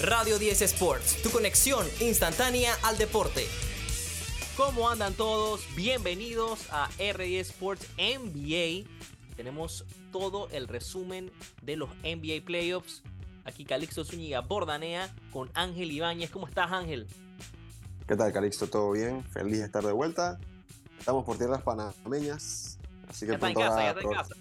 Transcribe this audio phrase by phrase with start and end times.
[0.00, 3.44] Radio 10 Sports, tu conexión instantánea al deporte.
[4.56, 5.62] ¿Cómo andan todos?
[5.74, 8.88] Bienvenidos a R10 Sports NBA.
[9.34, 11.32] Tenemos todo el resumen
[11.62, 13.02] de los NBA Playoffs.
[13.44, 16.30] Aquí Calixto Zúñiga Bordanea con Ángel Ibáñez.
[16.30, 17.08] ¿Cómo estás, Ángel?
[18.06, 18.68] ¿Qué tal, Calixto?
[18.68, 19.24] ¿Todo bien?
[19.24, 20.38] Feliz de estar de vuelta.
[20.96, 22.78] Estamos por tierras panameñas,
[23.08, 24.34] así que ya está en casa, ya está en casa.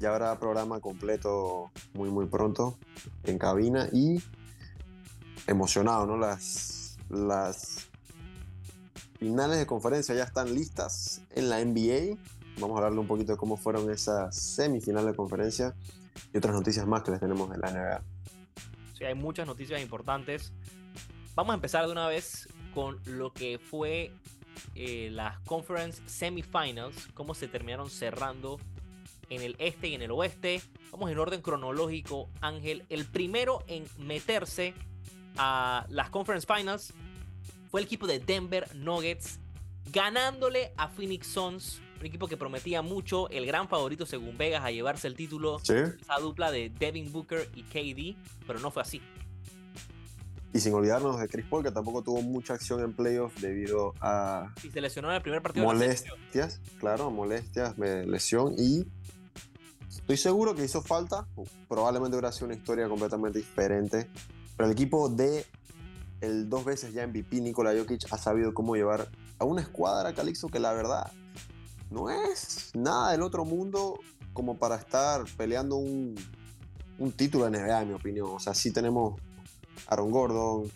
[0.00, 2.76] Ya habrá programa completo muy, muy pronto
[3.22, 4.20] en cabina y
[5.46, 6.16] emocionado, ¿no?
[6.16, 6.98] Las,
[9.18, 12.18] finales de conferencia ya están listas en la NBA.
[12.58, 15.74] Vamos a hablarle un poquito de cómo fueron esas semifinales de conferencia
[16.32, 18.02] y otras noticias más que les tenemos en la NBA.
[18.98, 20.52] Sí, hay muchas noticias importantes.
[21.34, 24.12] Vamos a empezar de una vez con lo que fue
[24.74, 28.60] eh, las conference semifinals, cómo se terminaron cerrando
[29.30, 30.60] en el este y en el oeste.
[30.92, 32.84] Vamos en orden cronológico, Ángel.
[32.88, 34.74] El primero en meterse
[35.36, 36.92] a las conference finals
[37.70, 39.38] fue el equipo de Denver Nuggets,
[39.92, 44.70] ganándole a Phoenix Suns, un equipo que prometía mucho, el gran favorito según Vegas a
[44.70, 45.74] llevarse el título, ¿Sí?
[45.74, 49.00] esa dupla de Devin Booker y KD, pero no fue así.
[50.52, 54.52] Y sin olvidarnos de Chris Paul, que tampoco tuvo mucha acción en playoffs debido a
[54.62, 55.66] Y se lesionó en el primer partido.
[55.66, 58.86] de molestias, claro, molestias, lesión y
[59.88, 61.26] estoy seguro que hizo falta.
[61.68, 64.08] Probablemente hubiera sido una historia completamente diferente.
[64.56, 65.44] Pero el equipo de
[66.20, 70.48] el dos veces ya MVP Nikola Jokic ha sabido cómo llevar a una escuadra Calixto
[70.48, 71.10] que la verdad
[71.90, 73.98] no es nada del otro mundo
[74.32, 76.14] como para estar peleando un,
[76.98, 78.28] un título de NBA, en mi opinión.
[78.32, 79.20] O sea, sí tenemos
[79.88, 80.70] Aaron Gordon,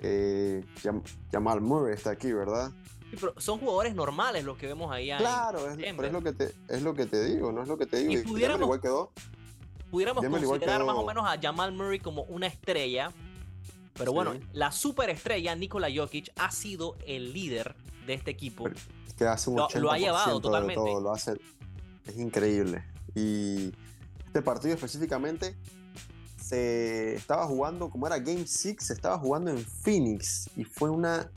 [0.00, 2.70] eh, Jam- Jamal Murray está aquí, ¿verdad?
[3.10, 5.08] Sí, pero son jugadores normales los que vemos ahí.
[5.16, 7.78] Claro, es, pero es lo que te es lo que te digo, no es lo
[7.78, 8.12] que te digo.
[8.12, 9.12] Y Denver pudiéramos- igual quedó.
[9.94, 13.12] Pudiéramos considerar quedó- más o menos a Jamal Murray como una estrella.
[13.94, 14.14] Pero Sí.
[14.14, 18.64] bueno, la superestrella Nikola Jokic ha sido el líder de este equipo.
[18.64, 18.74] Pero-
[19.06, 20.74] Es que hace un Lo- 80% lo ha llevado totalmente.
[20.90, 21.34] todo, lo hace
[22.06, 22.82] es increíble.
[23.14, 23.72] Y
[24.26, 25.54] este partido específicamente
[26.42, 31.30] se estaba jugando, como era Game 6, se estaba jugando en Phoenix y fue una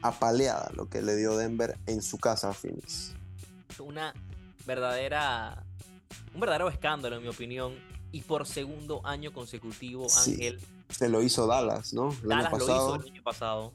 [0.00, 3.12] apaleada lo que le dio Denver en su casa a Phoenix.
[3.78, 4.14] Una
[4.64, 5.62] verdadera.
[6.34, 7.74] Un verdadero escándalo, en mi opinión.
[8.12, 10.60] Y por segundo año consecutivo, Sí, Ángel.
[10.88, 12.10] Se lo hizo Dallas, ¿no?
[12.22, 13.72] El Dallas año lo hizo el año pasado.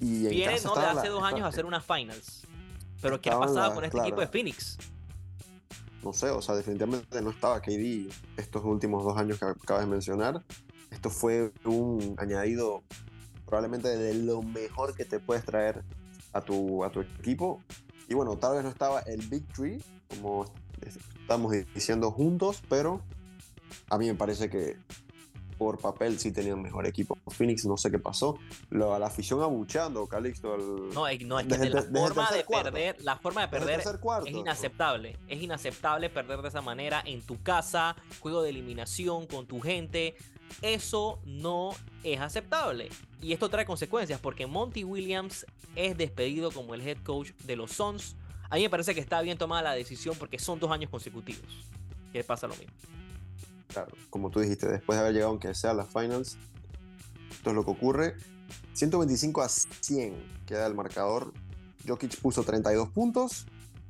[0.00, 2.42] Y en Viene casa no de hace la- dos años a hacer unas finals.
[3.02, 4.08] Pero ¿qué ha pasado la- con este claro.
[4.08, 4.78] equipo de Phoenix?
[6.02, 9.90] no sé, o sea, definitivamente no estaba KD estos últimos dos años que acabas de
[9.90, 10.42] mencionar.
[10.90, 12.82] Esto fue un añadido
[13.44, 15.82] probablemente de lo mejor que te puedes traer
[16.32, 17.60] a tu, a tu equipo.
[18.08, 20.46] Y bueno, tal vez no estaba el Big Tree, como
[21.20, 23.02] estamos diciendo juntos, pero
[23.90, 24.76] a mí me parece que
[25.56, 27.18] por papel sí tenían mejor equipo.
[27.26, 28.38] Phoenix no sé qué pasó.
[28.70, 30.54] Lo, a la afición abuchando, Calixto.
[30.54, 32.70] al- No, es, no, es que Desde la el- el forma de cuarto.
[32.72, 35.16] perder, la forma de el perder es inaceptable.
[35.26, 40.14] Es inaceptable perder de esa manera en tu casa, juego de eliminación con tu gente.
[40.62, 41.70] Eso no
[42.04, 42.88] es aceptable.
[43.20, 45.44] Y esto trae consecuencias porque Monty Williams
[45.74, 48.14] es despedido como el head coach de los Suns.
[48.48, 51.66] A mí me parece que está bien tomada la decisión porque son dos años consecutivos.
[52.12, 52.72] Que pasa lo mismo.
[53.68, 56.38] Claro, como tú dijiste, después de haber llegado aunque sea a las finals,
[57.30, 58.16] esto es lo que ocurre.
[58.72, 60.14] 125 a 100
[60.46, 61.32] queda el marcador.
[61.86, 63.46] Jokic puso 32 puntos,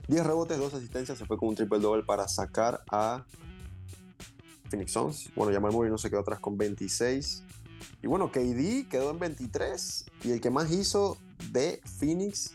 [0.08, 3.24] 10 rebotes, 2 asistencias, se fue con un triple doble para sacar a
[4.68, 5.30] Phoenix Suns.
[5.34, 7.44] Bueno, Jamal Murray no se quedó atrás con 26.
[8.02, 11.18] Y bueno, KD quedó en 23 y el que más hizo
[11.50, 12.52] de Phoenix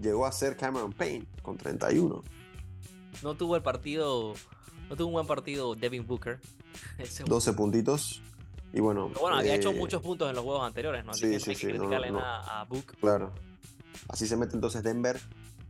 [0.00, 2.22] llegó a ser Cameron Payne con 31.
[3.22, 4.34] No tuvo el partido.
[4.88, 6.40] No tuvo un buen partido Devin Booker.
[6.98, 8.22] Ese- 12 puntitos.
[8.74, 11.10] Y bueno, Pero bueno, había hecho eh, muchos puntos en los juegos anteriores, ¿no?
[11.10, 12.20] Así sí, que sí, hay que sí, no, criticarle no.
[12.20, 12.96] nada a Book.
[13.00, 13.32] Claro.
[14.08, 15.20] Así se mete entonces Denver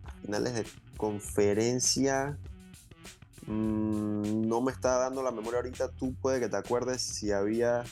[0.04, 2.38] a finales de conferencia.
[3.46, 5.90] Mm, no me está dando la memoria ahorita.
[5.90, 7.82] Tú puede que te acuerdes si había.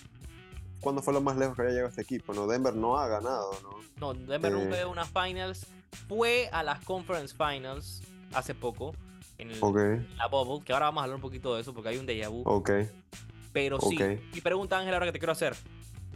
[0.81, 2.33] ¿Cuándo fue lo más lejos que había llegado este equipo?
[2.33, 3.81] No, Denver no ha ganado, ¿no?
[3.97, 4.55] No, Denver Eh.
[4.55, 5.67] nunca dio unas finals.
[6.09, 8.03] Fue a las conference finals
[8.33, 8.95] hace poco.
[9.41, 9.79] En el- Ok,
[10.17, 12.29] la bubble, que ahora vamos a hablar un poquito de eso porque hay un déjà
[12.29, 12.43] vu.
[12.45, 12.71] ok.
[13.53, 14.35] pero sí, ok.
[14.35, 15.57] mi pregunta Ángel ahora que te quiero hacer.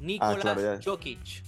[0.01, 0.81] Nikola claro, ya.
[0.85, 1.43] Jokic.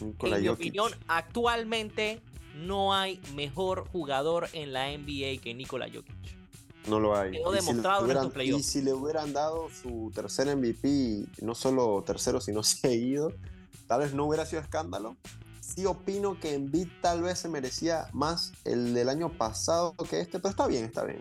[0.00, 2.20] Nikola en mi opinión, actualmente
[2.56, 6.16] no hay mejor jugador en la NBA que Nikola Jokic.
[6.88, 7.30] No lo hay.
[7.32, 8.42] Quedó Y si le demostrado en.
[8.58, 13.32] Y si le hubieran dado su tercer MVP, no solo tercero, sino seguido,
[13.86, 15.16] tal vez no hubiera sido escándalo.
[15.74, 20.38] Sí opino que Embiid tal vez se merecía más el del año pasado que este,
[20.38, 21.20] pero está bien, está bien.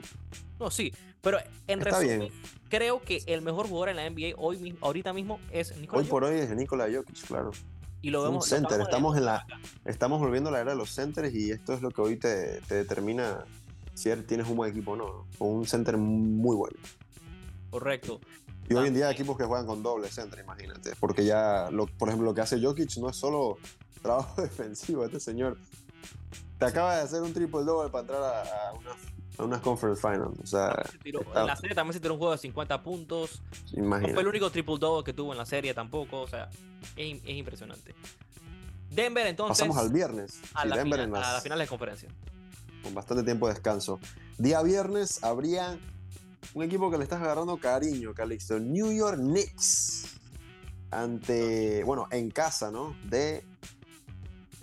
[0.60, 1.38] No, sí, Pero
[1.68, 2.34] en Está resumen, bien.
[2.70, 6.08] creo que el mejor jugador en la NBA hoy, mi- ahorita mismo es Nikola Hoy
[6.08, 7.52] por hoy es Nikola Jokic, claro.
[8.02, 8.50] Y lo un vemos.
[8.50, 9.46] lo center, de estamos en la-.
[9.86, 12.60] Estamos volviendo a la era de los centers y esto es lo que hoy te,
[12.62, 13.46] te determina
[13.94, 15.28] si tienes un buen equipo o no.
[15.38, 16.78] O un center muy bueno.
[17.70, 18.20] Correcto.
[18.70, 20.94] Y hoy en día hay equipos que juegan con doble center, imagínate.
[21.00, 23.58] Porque ya, lo, por ejemplo, lo que hace Jokic no es solo
[24.02, 25.04] trabajo defensivo.
[25.06, 25.58] Este señor
[26.58, 28.70] te acaba de hacer un triple double para entrar a,
[29.40, 30.40] a unas, conference finals.
[30.42, 32.82] O sea, Se tiró- está- en la serie también se tiró un juego de 50
[32.84, 33.42] puntos.
[33.74, 34.14] No imagínate.
[34.14, 36.22] fue el único triple double que tuvo en la serie tampoco.
[36.22, 36.48] O sea,
[36.96, 37.94] es, im- es impresionante.
[38.90, 39.58] Denver entonces.
[39.58, 40.40] Pasamos al viernes.
[40.54, 42.10] a, la Denver final, en las- a la final de conferencia.
[42.84, 44.00] con bastante tiempo de descanso.
[44.38, 45.78] Día viernes habría
[46.54, 48.60] un equipo que le estás agarrando cariño, Calixto.
[48.60, 50.06] New York Knicks.
[50.92, 52.96] Ante, bueno, en casa, ¿no?
[53.06, 53.44] De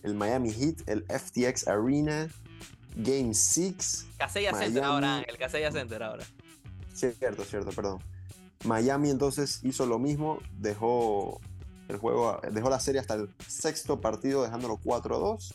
[0.02, 2.28] el Miami Heat, el FTX Arena,
[2.96, 4.06] Game 6.
[4.18, 6.24] Casella Center ahora, el Casella Center ahora.
[6.92, 8.02] Cierto, cierto, perdón.
[8.64, 11.40] Miami entonces hizo lo mismo, dejó
[11.88, 15.54] el juego, dejó la serie hasta el sexto partido, dejándolo 4-2.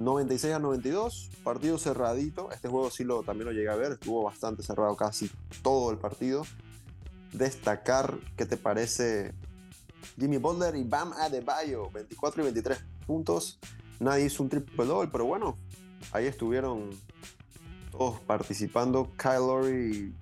[0.00, 2.50] 96 a 92, partido cerradito.
[2.50, 5.30] Este juego sí lo, también lo llegué a ver, estuvo bastante cerrado casi
[5.62, 6.42] todo el partido.
[7.32, 9.34] Destacar, ¿qué te parece?
[10.18, 13.58] Jimmy Butler y Bam Adebayo, 24 y 23 puntos.
[14.00, 15.58] Nadie hizo un triple doble, pero bueno,
[16.12, 16.90] ahí estuvieron
[17.90, 19.12] todos participando.
[19.18, 20.14] Kyle Lowry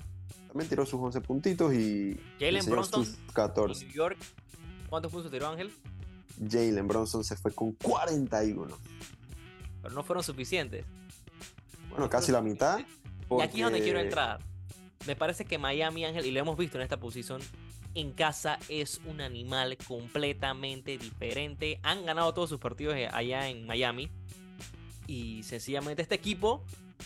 [0.49, 3.85] también tiró sus 11 puntitos y Jalen Bronson sus en 14.
[3.85, 4.19] New York.
[4.89, 5.73] ¿Cuántos puntos tiró Ángel?
[6.51, 8.77] Jalen Bronson se fue con 41.
[9.83, 10.85] Pero no fueron suficientes.
[11.89, 12.81] Bueno, No casi la mitad.
[13.31, 14.41] Y aquí es donde quiero entrar.
[15.07, 17.41] Me parece que Miami Ángel, y lo hemos visto en esta posición,
[17.95, 21.81] en casa es un animal completamente diferente.
[21.83, 24.11] Han ganado todos sus partidos eh, allá en Miami.
[25.07, 26.63] Y sencillamente este equipo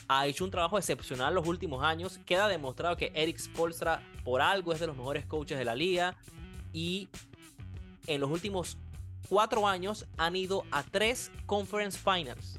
[0.09, 2.19] ha hecho un trabajo excepcional los últimos años.
[2.27, 6.17] Queda demostrado que Eric Spolstra por algo es de los mejores coaches de la liga.
[6.73, 7.09] Y
[8.07, 8.77] en los últimos
[9.29, 12.59] cuatro años han ido a tres conference finals.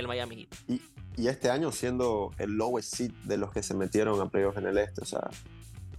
[0.00, 0.80] El Miami Heat.
[1.16, 4.66] Y este año siendo el lowest seed de los que se metieron a playoffs en
[4.66, 5.02] el este.
[5.02, 5.28] O sea,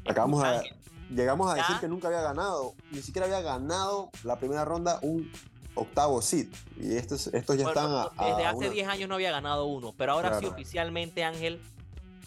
[0.06, 0.62] acabamos a,
[1.10, 5.32] llegamos a decir que nunca había ganado, ni siquiera había ganado la primera ronda un
[5.76, 6.48] octavo seed.
[6.80, 9.32] Y estos, estos ya Bueno, están a, a desde hace una- 10 años no había
[9.32, 11.62] ganado uno, pero ahora sí oficialmente Ángel,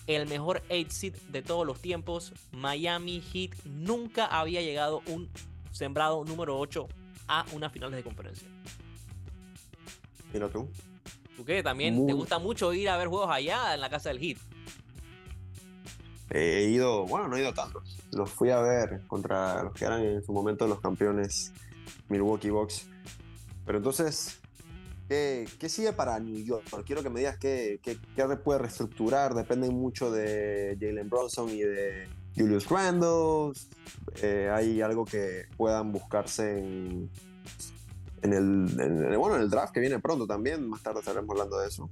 [0.06, 5.28] el mejor 8 seed de todos los tiempos, Miami Heat nunca había llegado un
[5.72, 6.86] sembrado número 8
[7.26, 8.46] a una final de conferencia.
[10.32, 10.68] Mira tú.
[11.36, 11.62] ¿Tú qué?
[11.62, 14.38] También te gusta mucho ir a ver juegos allá en la casa del Heat.
[16.30, 17.96] He ido, bueno, no he ido tantos.
[18.12, 21.52] Los fui a ver contra los que eran en su momento los campeones
[22.08, 22.88] Milwaukee Bucks.
[23.66, 24.40] Pero entonces,
[25.08, 26.64] ¿qué, qué sigue para New York?
[26.84, 29.34] Quiero que me digas qué, qué, qué puede reestructurar.
[29.34, 33.52] Depende mucho de Jalen Bronson y de Julius Randle.
[34.22, 37.10] Eh, hay algo que puedan buscarse en,
[38.24, 40.68] en, el, en el- bueno, en el draft que viene pronto también.
[40.68, 41.88] Más tarde estaremos hablando de eso.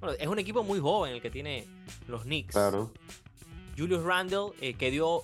[0.00, 1.66] Bueno, es un equipo muy joven el que tiene
[2.08, 2.52] los Knicks.
[2.52, 2.92] Claro.
[3.78, 5.22] Julius Randle, eh, que dio,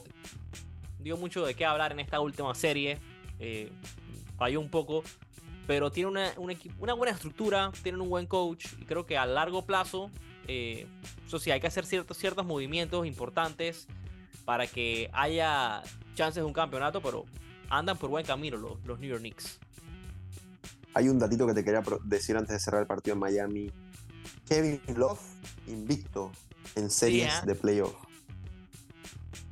[1.01, 2.99] dio mucho de qué hablar en esta última serie.
[3.39, 3.71] eh,
[4.39, 5.03] falló un poco.
[5.67, 8.67] Pero tiene una, un equi- una buena estructura, tienen un buen coach.
[8.81, 10.11] Y creo que a largo plazo,
[10.49, 10.87] eh,
[11.27, 13.87] eso sí, hay que hacer ciertos, ciertos movimientos importantes
[14.45, 15.83] para que haya
[16.15, 17.01] chances de un campeonato.
[17.01, 17.25] Pero
[17.69, 19.61] andan por buen camino los, los New York Knicks.
[20.95, 23.73] Hay un datito que te quería decir antes de cerrar el partido en Miami.
[24.49, 25.21] Kevin Love
[25.67, 26.33] invicto
[26.75, 27.47] en series ¿eh?
[27.47, 27.95] de playoff.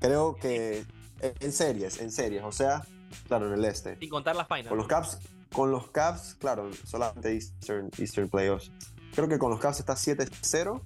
[0.00, 0.84] Creo que
[1.20, 2.82] en series, en series, o sea,
[3.28, 3.96] claro, en el este.
[3.98, 4.68] Sin contar las finals.
[4.68, 4.86] Con los.
[4.86, 5.18] Caps,
[5.52, 8.70] con los Caps, claro, solamente Eastern, Eastern Playoffs.
[9.14, 10.80] Creo que con los Caps está 7-0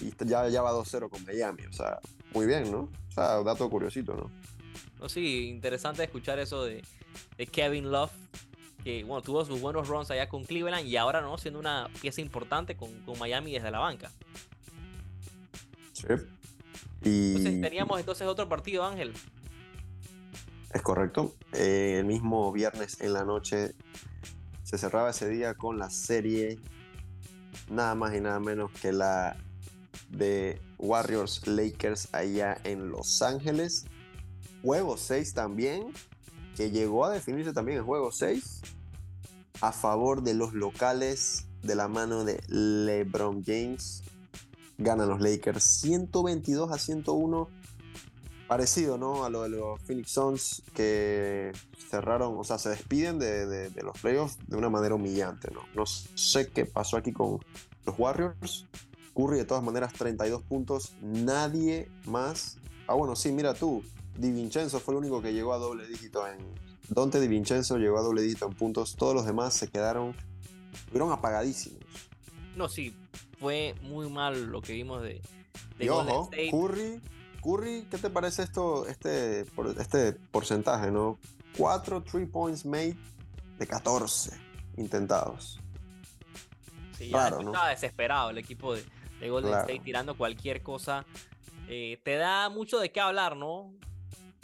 [0.00, 1.64] y ya, ya va 2-0 con Miami.
[1.66, 1.98] O sea,
[2.32, 2.88] muy bien, ¿no?
[3.08, 4.30] O sea, dato curiosito, ¿no?
[4.98, 6.82] No, sí, interesante escuchar eso de,
[7.36, 8.12] de Kevin Love,
[8.84, 12.20] que bueno, tuvo sus buenos runs allá con Cleveland y ahora no, siendo una pieza
[12.20, 14.10] importante con, con Miami desde la banca.
[15.92, 16.06] Sí.
[17.04, 19.12] Y Entonces teníamos entonces otro partido, Ángel.
[20.72, 21.34] Es correcto.
[21.52, 23.74] Eh, el mismo viernes en la noche
[24.62, 26.58] se cerraba ese día con la serie
[27.68, 29.36] nada más y nada menos que la
[30.08, 33.84] de Warriors Lakers allá en Los Ángeles.
[34.62, 35.92] Juego 6 también,
[36.70, 38.60] llegó a definirse también el juego 6
[39.60, 44.02] a favor de los locales de la mano de LeBron James.
[44.78, 47.48] Ganan los Lakers 122 a 101
[48.48, 49.24] parecido, ¿no?
[49.24, 51.52] A lo de los Phoenix Suns que
[51.90, 55.60] cerraron, o sea, se despiden de, de- de los playoffs de una manera humillante, ¿no?
[55.74, 57.38] No sé qué pasó aquí con
[57.86, 58.66] los Warriors,
[59.14, 60.94] Curry de todas maneras 32 puntos.
[61.02, 62.56] Nadie más.
[62.86, 63.82] Ah, bueno, sí, mira tú.
[64.16, 66.38] Di Vincenzo fue el único que llegó a doble dígito en.
[66.88, 68.96] Dante Di Vincenzo llegó a doble dígito en puntos.
[68.96, 70.14] Todos los demás se quedaron.
[70.90, 71.80] Fueron apagadísimos.
[72.56, 72.94] No, sí,
[73.38, 75.22] fue muy mal lo que vimos de,
[75.78, 76.30] de y ojo.
[76.50, 77.00] Curry,
[77.42, 79.46] Curry, ¿qué te parece esto, este,
[79.78, 81.18] este porcentaje, no?
[81.56, 82.96] 4 3 points made
[83.58, 84.38] de 14
[84.76, 85.60] intentados.
[86.96, 87.50] Sí, ya Raro, ¿no?
[87.52, 88.84] estaba desesperado el equipo de,
[89.20, 89.66] de Golden Claro.
[89.66, 91.04] State tirando cualquier cosa.
[91.68, 93.72] Eh, te da mucho de qué hablar, ¿no?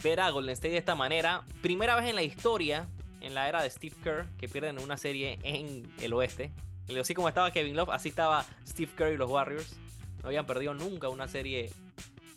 [0.02, 1.42] Ver a Golden State de esta manera.
[1.60, 2.86] Primera vez en la historia,
[3.20, 6.52] en la era de Steve Kerr, que pierden una serie en el oeste.
[6.86, 9.74] Y Así como estaba Kevin Love, así estaba Steve Kerr y los Warriors.
[10.22, 11.72] No habían perdido nunca una serie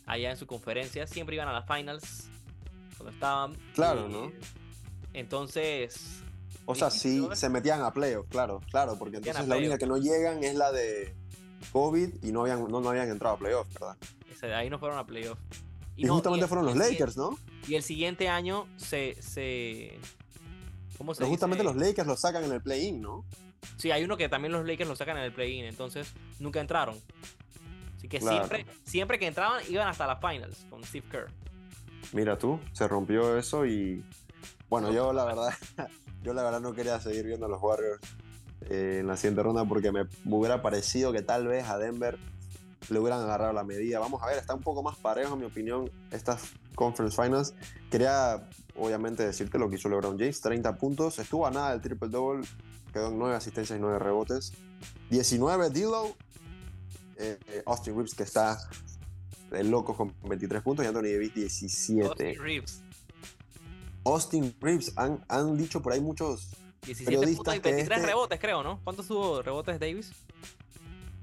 [0.06, 1.06] allá en su conferencia.
[1.06, 2.28] Siempre iban a las finals
[2.96, 3.54] cuando estaban.
[3.76, 4.32] Claro, Y, ¿no?
[5.12, 6.20] Entonces,
[6.64, 7.36] O sea, sí ¿no?
[7.36, 10.72] se metían a playoffs, claro, claro, porque entonces la única que no llegan es la
[10.72, 11.14] de
[11.72, 13.96] COVID y no habían, no, no habían entrado a playoffs, ¿verdad?
[14.32, 15.38] ese- ahí no fueron a playoff.
[15.96, 17.38] Y, no, justamente el- fueron los Lakers, ¿no?
[17.68, 19.20] Y el siguiente año se.
[19.22, 19.98] se
[20.98, 23.24] ¿Cómo se Pero justamente los Lakers los sacan en el play-in, ¿no?
[23.76, 26.96] Sí, hay uno que también los Lakers lo sacan en el play-in, entonces nunca entraron.
[27.96, 28.36] Así que Claro.
[28.48, 31.26] siempre, siempre que entraban iban hasta las finals con Steve Kerr.
[32.12, 34.04] Mira tú, se rompió eso y
[34.68, 35.50] bueno, yo la verdad,
[36.22, 38.00] yo la verdad no quería seguir viendo a los Warriors
[38.68, 42.18] eh, en la siguiente ronda porque me hubiera parecido que tal vez a Denver
[42.88, 43.98] le hubieran agarrado la medida.
[43.98, 47.54] Vamos a ver, está un poco más parejo en mi opinión estas Conference Finals.
[47.90, 52.08] Quería obviamente decirte lo que hizo LeBron James, 30 puntos, estuvo a nada del triple
[52.08, 52.46] double,
[52.92, 54.52] quedó en 9 asistencias y 9 rebotes.
[55.10, 56.16] 19 D'Lo,
[57.16, 58.58] eh, eh, Austin Reeves que está
[59.50, 62.06] de loco con 23 puntos y Anthony Davis 17.
[62.06, 62.82] Austin Reeves,
[64.04, 66.50] Austin Reeves, han, han dicho por ahí muchos,
[66.86, 68.80] 17 Periodistas puntos y que 23 este- rebotes, creo, ¿no?
[68.82, 70.12] ¿Cuántos tuvo rebotes Davis?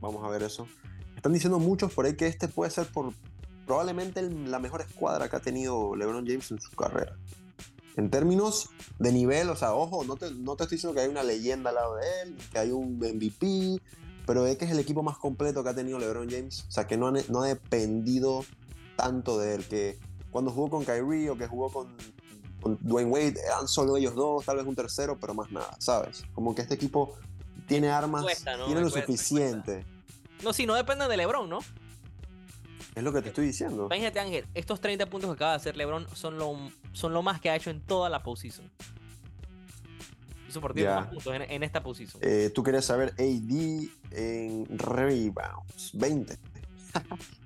[0.01, 0.65] vamos a ver eso,
[1.19, 3.13] están diciendo muchos por ahí que este puede ser por
[3.65, 7.15] probablemente el- la mejor escuadra que ha tenido LeBron James en su carrera.
[7.97, 11.09] En términos de nivel, o sea, ojo, no te, no te estoy diciendo que hay
[11.09, 13.81] una leyenda al lado de él, que hay un MVP,
[14.25, 16.65] pero es que es el equipo más completo que ha tenido LeBron James.
[16.67, 18.45] O sea, que no ha, no ha dependido
[18.95, 19.99] tanto de él, que
[20.31, 21.87] cuando jugó con Kyrie o que jugó con,
[22.61, 26.23] con Dwayne Wade, eran solo ellos dos, tal vez un tercero, pero más nada, ¿sabes?
[26.33, 27.15] Como que este equipo
[27.67, 28.65] tiene armas, Cuesta, ¿no?
[28.65, 29.85] tiene Me lo cuesta, suficiente.
[30.43, 31.59] No, sí, no depende de LeBron, ¿no?
[32.95, 33.85] Es lo que te estoy diciendo.
[33.85, 36.57] Imagínate, Ángel, estos 30 puntos que acaba de hacer LeBron son lo,
[36.93, 38.69] son lo más que ha hecho en toda la postseason.
[40.49, 40.95] Hizo por 10 Ya.
[41.01, 42.21] más puntos en, en esta posición.
[42.25, 45.91] Eh, Tú querías saber AD en rebounds.
[45.93, 46.37] 20.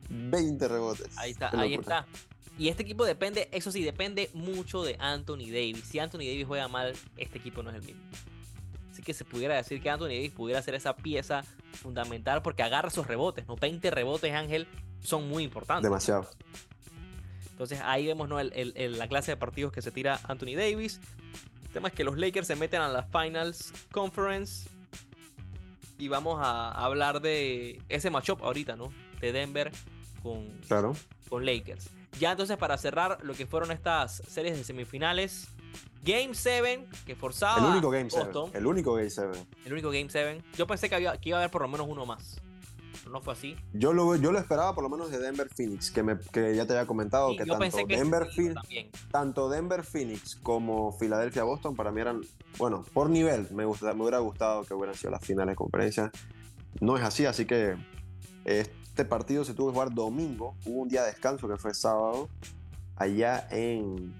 [0.10, 1.18] 20 rebotes.
[1.18, 2.06] Ahí está, Qué ahí locura.
[2.08, 2.30] está.
[2.58, 5.84] Y este equipo depende, eso sí, depende mucho de Anthony Davis.
[5.90, 8.02] Si Anthony Davis juega mal, este equipo no es el mismo.
[8.94, 11.44] Así que se pudiera decir que Anthony Davis pudiera ser esa pieza
[11.82, 13.56] fundamental porque agarra esos rebotes, ¿no?
[13.56, 14.68] 20 rebotes, Ángel,
[15.02, 15.84] son muy importantes.
[15.84, 16.30] Demasiado.
[17.50, 18.40] Entonces ahí vemos ¿no?
[18.40, 21.00] el- el- el- la clase de partidos que se tira Anthony Davis.
[21.66, 24.70] El tema es que los Lakers se meten a las Finals Conference.
[25.98, 28.94] Y vamos a hablar de ese matchup ahorita, ¿no?
[29.22, 29.72] De Denver
[30.22, 30.96] con, Claro.
[31.30, 31.90] con Lakers.
[32.20, 35.48] Ya entonces para cerrar lo que fueron estas series de semifinales.
[36.04, 38.26] Game 7, que forzaba El único Game 7.
[38.26, 38.52] Boston.
[38.54, 39.48] El único Game 7.
[39.66, 40.44] El único Game 7.
[40.58, 42.42] Yo pensé que, había, que iba a haber por lo menos uno más.
[43.04, 43.56] Pero no fue así.
[43.74, 46.66] Yo lo, yo lo esperaba por lo menos de Denver Phoenix, que, me, que ya
[46.66, 48.30] te había comentado Y que tanto que Denver,
[49.12, 52.22] tanto Denver Phoenix como Filadelfia Boston para mí eran,
[52.58, 56.12] bueno, por nivel, me, gusta, me hubiera gustado que hubieran sido las finales de conferencia.
[56.80, 57.76] No es así, así que
[58.46, 62.30] este partido se tuvo que jugar domingo, hubo un día de descanso que fue sábado,
[62.96, 64.14] allá en,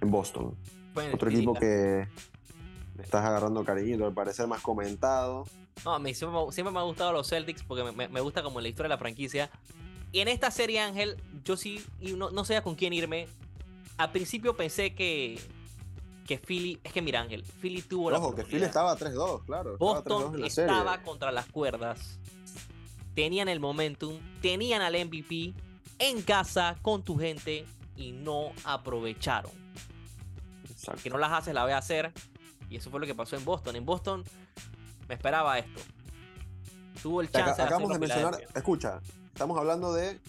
[0.00, 0.56] en Boston.
[1.14, 2.06] Otro equipo que
[2.96, 5.44] le estás agarrando cariñito, al parecer más comentado.
[5.84, 8.20] No, a mí siempre, me- siempre me ha gustado los Celtics porque me, me- me
[8.20, 9.50] gusta como la historia de la franquicia.
[10.12, 13.28] Y en esta serie, Ángel, yo sí y no, no sabía con quién irme.
[13.98, 15.38] Al principio pensé que,
[16.26, 16.78] que Philly.
[16.84, 19.72] Es que mira, Ángel, Philly tuvo la Ojo, que Philly estaba 3-2, claro.
[19.74, 21.04] estaba 3-2 Boston la estaba serie.
[21.04, 22.18] contra las cuerdas.
[23.14, 25.54] Tenían el momentum, tenían al MVP
[25.98, 27.64] en casa con tu gente
[27.96, 29.52] y no aprovecharon.
[30.76, 31.02] Exacto.
[31.02, 32.12] que no las haces, la voy a hacer.
[32.68, 33.76] Y eso fue lo que pasó en Boston.
[33.76, 34.24] En Boston
[35.08, 35.80] me esperaba esto.
[37.02, 38.58] Tuvo el chance acabamos de hacerlo mencionar, Filadelfia.
[38.58, 40.20] escucha, estamos hablando de.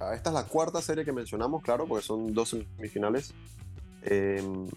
[0.00, 3.34] ah, Esta es la cuarta serie que mencionamos, claro, porque son dos semifinales.
[4.02, 4.68] Em,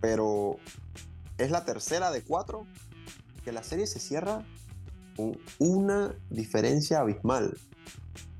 [0.00, 0.58] pero
[1.38, 2.66] es la tercera de cuatro
[3.44, 4.44] que la serie se cierra
[5.16, 7.56] con una diferencia abismal.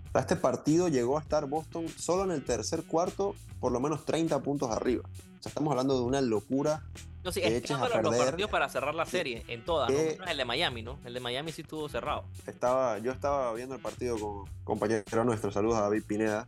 [0.09, 3.81] O sea, este partido llegó a estar Boston solo en el tercer cuarto por lo
[3.81, 5.03] menos 30 puntos arriba.
[5.09, 6.83] O sea, estamos hablando de una locura.
[7.25, 8.25] No, sí, que es eches a los perder.
[8.27, 9.97] partidos para cerrar la serie en todas, ¿no?
[9.97, 10.99] que- Menos el de Miami, ¿no?
[11.05, 12.25] El de Miami sí estuvo cerrado.
[12.47, 16.47] Estaba, yo estaba viendo el partido con compañero nuestro, saludos a David Pineda.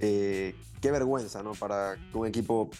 [0.00, 1.52] Eh, qué vergüenza, ¿no?
[1.52, 2.70] Para que un equipo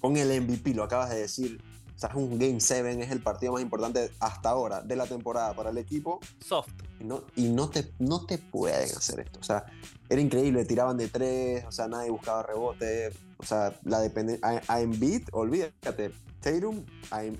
[0.00, 1.62] con el MVP, lo acabas de decir.
[1.94, 5.06] O sea, es un Game 7, es el partido más importante hasta ahora de la
[5.06, 6.18] temporada para el equipo.
[6.44, 6.72] Soft.
[7.02, 9.40] Y no, y no, te, no te pueden hacer esto.
[9.40, 9.64] O sea,
[10.08, 13.10] era increíble, tiraban de tres, o sea, nadie buscaba rebote.
[13.38, 14.46] O sea, la dependencia.
[14.46, 16.12] A, a Embiid, olvídate.
[16.40, 16.84] Tatum,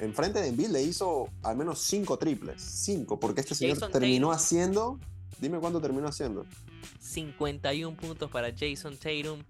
[0.01, 2.61] enfrente de Embiid le hizo al menos cinco triples.
[2.61, 4.37] Cinco, porque este señor terminó Tatum.
[4.37, 5.01] haciendo.
[5.41, 6.45] Dime cuánto terminó haciendo.
[7.01, 9.43] 51 puntos para Jason Tatum.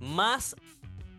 [0.00, 0.54] Más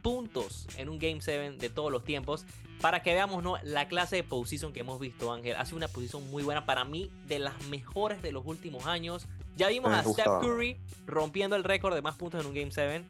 [0.01, 2.45] puntos en un Game 7 de todos los tiempos.
[2.81, 3.55] Para que veamos ¿no?
[3.63, 5.55] la clase de postseason que hemos visto, Ángel.
[5.57, 6.65] Ha sido una posición muy buena.
[6.65, 9.25] Para mí, de las mejores de los últimos años.
[9.57, 10.25] Ya vimos a Steph.
[10.41, 13.03] Curry rompiendo el récord de más puntos en un Game 7.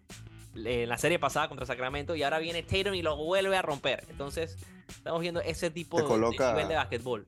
[0.56, 2.16] En la serie pasada contra Sacramento.
[2.16, 4.04] Y ahora viene Tatum y lo vuelve a romper.
[4.10, 4.58] Entonces,
[4.88, 7.28] estamos viendo ese tipo Se de- coloca- nivel de básquetbol.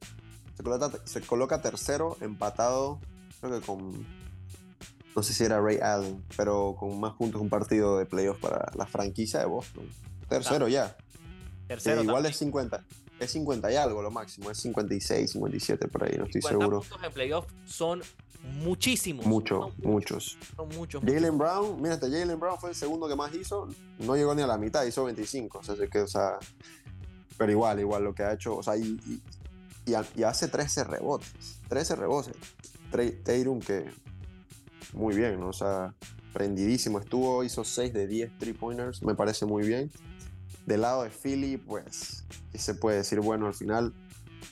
[0.58, 3.00] Se coloca, se coloca tercero, empatado,
[3.40, 4.06] creo que con.
[5.16, 8.72] No sé si era Ray Allen, pero con más puntos un partido de playoff para
[8.76, 9.84] la franquicia de Boston.
[10.30, 10.96] Tercero ya.
[11.76, 12.02] Tercero.
[12.04, 12.32] igual también.
[12.32, 12.86] es 50.
[13.20, 16.80] Es 50 y algo lo máximo, es 56, 57 por ahí, no estoy 50 seguro.
[16.82, 18.02] puntos en playoff son
[18.64, 19.26] muchísimos.
[19.26, 20.38] Mucho, Son muchos.
[20.56, 21.04] Son muchos.
[21.06, 23.68] Jalen Brown, mira, este Jalen Brown fue el segundo que más hizo,
[24.00, 26.40] no llegó ni a la mitad, hizo 25, o sea, que, o sea,
[27.38, 29.22] pero igual, igual lo que ha hecho, o sea, y, y,
[29.86, 32.34] y y hace 13 rebotes, 13 rebotes.
[33.24, 33.86] Tatum que
[34.94, 35.50] muy bien, ¿no?
[35.50, 35.94] O sea,
[36.34, 39.92] prendidísimo estuvo, hizo 6 de 10 three pointers, me parece muy bien.
[40.66, 43.20] Del lado de Philly, pues, ¿qué se puede decir?
[43.20, 43.94] Bueno, al final,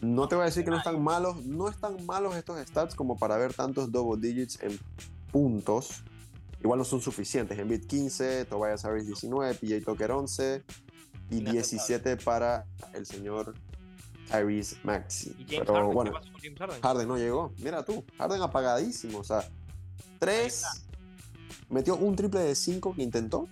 [0.02, 3.18] no te voy a decir que no están malos, no están malos estos stats como
[3.18, 4.80] para ver tantos double digits en
[5.32, 6.04] puntos.
[6.62, 7.58] Igual no son suficientes.
[7.58, 10.64] Embiid 15, Tobias Harris 19, PJ Tucker 11
[11.30, 11.52] y Inaceptable.
[11.52, 13.54] 17 para el señor
[14.30, 15.36] Tyrese Maxey.
[15.40, 16.82] Y James Pero Harden, ¿qué bueno, pasó con James Harden?
[16.82, 17.54] Harden no llegó.
[17.60, 19.20] Mira tú, Harden apagadísimo.
[19.20, 19.48] O sea,
[20.20, 20.66] 3,
[21.70, 23.48] metió un triple de 5 que intentó.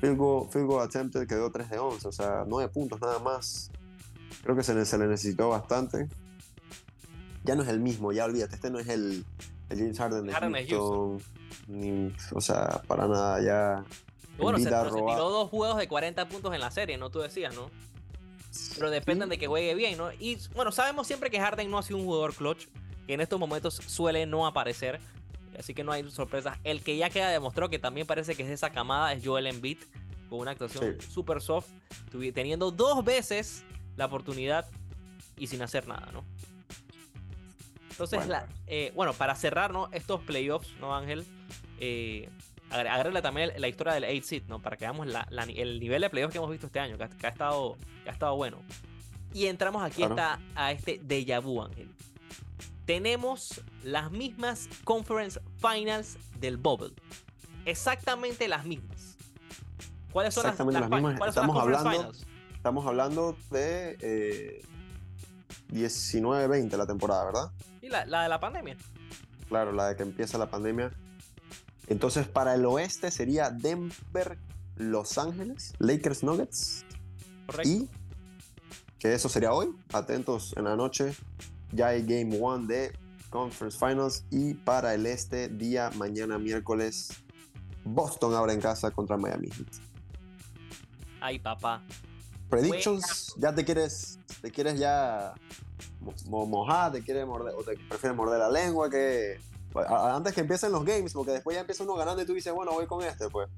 [0.00, 2.08] Field goal, field goal attempted quedó 3 de 11.
[2.08, 3.70] O sea, 9 puntos nada más.
[4.42, 6.08] Creo que se le, se le necesitó bastante.
[7.44, 8.54] Ya no es el mismo, ya olvídate.
[8.54, 9.24] Este no es el,
[9.68, 11.22] el James Harden de Harden de Houston.
[11.68, 13.84] ni- o sea, para nada, ya.
[14.38, 17.10] Bueno, se, se tiró dos juegos de 40 puntos en la serie, ¿no?
[17.10, 17.70] Tú decías, ¿no?
[18.76, 19.30] Pero dependen Sí.
[19.30, 20.10] de que juegue bien, ¿no?
[20.12, 22.66] Y bueno, sabemos siempre que Harden no ha sido un jugador clutch,
[23.06, 24.98] que en estos momentos suele no aparecer.
[25.58, 26.58] Así que no hay sorpresas.
[26.64, 29.46] El que ya queda demostrado que también parece que es de esa camada es Joel
[29.46, 29.78] Embiid,
[30.28, 31.10] con una actuación Sí.
[31.10, 31.68] super soft,
[32.34, 33.64] teniendo dos veces
[33.96, 34.66] la oportunidad
[35.36, 36.24] y sin hacer nada, ¿no?
[37.90, 38.32] Entonces, Bueno.
[38.32, 39.88] la- eh, bueno, para cerrar ¿no?
[39.92, 41.24] estos playoffs, ¿no, Ángel?
[41.78, 42.28] Eh,
[43.22, 44.60] también la historia del 8 seed, ¿no?
[44.60, 47.04] Para que veamos la- la- el nivel de playoffs que hemos visto este año, que
[47.04, 48.58] ha, que ha estado, que ha estado bueno.
[49.34, 50.14] Y entramos aquí Claro.
[50.14, 51.88] está a este déjà vu, Ángel.
[52.90, 56.92] Tenemos las mismas Conference Finals del Bubble.
[57.64, 59.16] Exactamente las mismas.
[60.10, 61.16] ¿Cuáles son las, Exactamente las mismas.
[61.16, 62.26] ¿cuáles son las Estamos Conference hablando- Finals?
[62.56, 64.62] Estamos hablando de eh,
[65.68, 67.52] 19-20 la temporada, ¿verdad?
[67.80, 68.76] Y la, la de la pandemia.
[69.48, 70.90] Claro, la de que empieza la pandemia.
[71.86, 74.36] Entonces, para el oeste sería Denver,
[74.74, 76.84] Los Ángeles, Lakers Nuggets.
[77.46, 77.68] Correcto.
[77.70, 77.88] Y
[78.98, 79.68] que eso sería hoy.
[79.92, 81.14] Atentos en la noche.
[81.72, 82.92] Ya hay Game One de
[83.30, 84.24] Conference Finals.
[84.30, 87.10] Y para el este, día mañana miércoles,
[87.84, 89.68] Boston abre en casa contra Miami Heat.
[91.20, 91.82] Ay, papá.
[92.48, 95.34] Predictions, ya te quieres, te quieres ya
[96.00, 99.38] mo- mo- mojar, te quieres morder, o te prefieres morder la lengua que
[99.88, 102.72] antes que empiecen los games, porque después ya empieza uno ganando y tú dices, bueno,
[102.72, 103.48] voy con este, pues.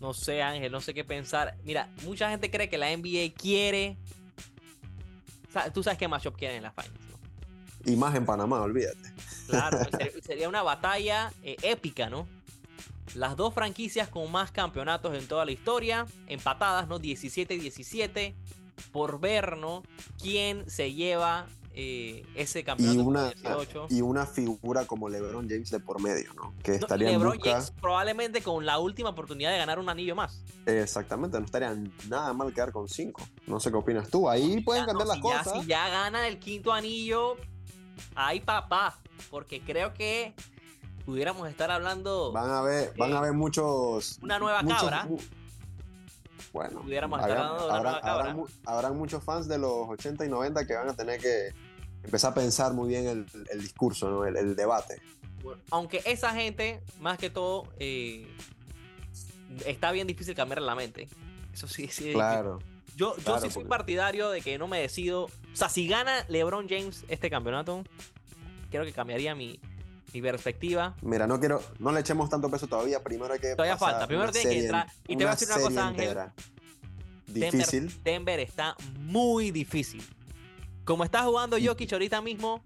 [0.00, 1.56] No sé, Ángel, no sé qué pensar.
[1.62, 3.96] Mira, mucha gente cree que la NBA quiere.
[5.72, 7.07] Tú sabes qué matchup quieren en las finals.
[7.84, 9.12] Y más en Panamá, olvídate.
[9.48, 12.26] Claro, sería, sería una batalla eh, épica, ¿no?
[13.14, 16.98] Las dos franquicias con más campeonatos en toda la historia, empatadas, ¿no?
[16.98, 18.34] 17-17,
[18.92, 19.82] por ver, ¿no?
[20.20, 23.86] Quién se lleva eh, ese Y campeonato una, 18.
[23.90, 26.52] y una figura como LeBron James de por medio, ¿no?
[26.62, 27.38] Que No, estaría en LeBron.
[27.40, 30.42] James probablemente con la última oportunidad de ganar un anillo más.
[30.66, 31.74] Exactamente, no estaría
[32.08, 33.22] nada mal quedar con cinco.
[33.46, 34.28] No sé qué opinas tú.
[34.28, 35.62] Ahí pueden no, cambiar las si ya- cosas.
[35.62, 37.36] si ya gana el quinto anillo,
[38.14, 38.98] ay papá,
[39.30, 40.34] porque creo que
[41.04, 44.18] pudiéramos estar hablando, Van a ver, van a ver muchos.
[44.22, 45.08] Una nueva muchos- cabra.
[46.52, 48.20] Bueno, Pudiéramos estar hablando de una habrá- nueva cabra.
[48.20, 51.52] habrán mu- habrán muchos fans de los 80 y 90 que van a tener que
[52.02, 54.24] empezar a pensar muy bien el, el discurso, ¿no?
[54.24, 55.00] el, el debate.
[55.42, 58.26] Bueno, aunque esa gente, más que todo, eh,
[59.66, 61.08] está bien difícil cambiar la mente.
[61.52, 62.12] Eso sí, sí.
[62.12, 62.58] Claro.
[62.58, 62.77] difícil.
[62.98, 65.24] Yo, yo sí soy porque- partidario de que no me decido.
[65.24, 67.84] O sea, si gana LeBron James este campeonato,
[68.70, 69.60] creo que cambiaría mi,
[70.12, 70.96] mi perspectiva.
[71.02, 73.02] Mira, no quiero, no le echemos tanto peso todavía.
[73.02, 73.52] Primero hay que.
[73.52, 74.86] Todavía pasar falta, primero tiene que entrar.
[75.04, 76.06] Y te voy a decir una cosa, Ángel.
[76.06, 76.32] Denver-
[77.52, 78.02] Difícil.
[78.02, 80.02] Denver está muy difícil.
[80.84, 82.62] Como está jugando Jokic ahorita mismo,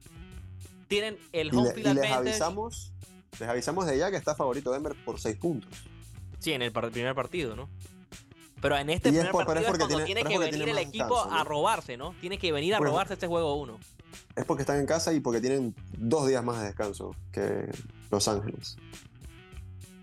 [0.88, 2.92] tienen el home field les avisamos.
[3.40, 5.68] Les avisamos de ya que está favorito Denver por 6 puntos.
[6.38, 7.68] Sí, en el par- primer partido, ¿no?
[8.62, 10.26] Pero en este Y es primer por- es partido es, porque cuando tiene- tiene es
[10.26, 12.14] que porque venir tiene el equipo a robarse, ¿no?
[12.20, 13.78] Tiene que venir a robarse este juego uno.
[14.36, 17.70] Es porque están en casa y porque tienen dos días más de descanso que
[18.10, 18.76] Los Ángeles.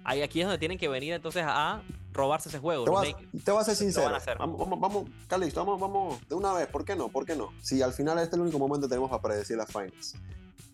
[0.03, 1.81] Ahí aquí es donde tienen que venir entonces a
[2.13, 2.83] robarse ese juego.
[2.83, 3.43] Te los voy, a, Lakers.
[3.43, 4.15] te voy a ser van a sincero.
[4.15, 4.37] hacer.
[4.37, 6.67] Vamos, vamos, vamos, Calixto, vamos, vamos de una vez.
[6.67, 7.09] ¿Por qué no?
[7.09, 7.53] ¿Por qué no?
[7.61, 10.15] Si al final este es el único momento que tenemos para predecir las finals.